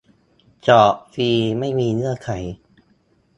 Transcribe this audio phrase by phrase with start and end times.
[0.67, 1.29] จอดฟรี
[1.59, 2.29] ไม่มีเงื่อนไข